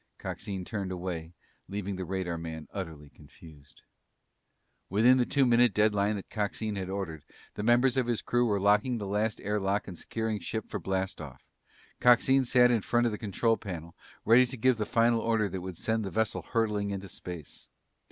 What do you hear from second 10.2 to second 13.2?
ship for blast off. Coxine sat in front of the